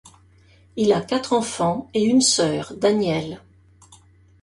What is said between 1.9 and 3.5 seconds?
et une sœur, Danièle.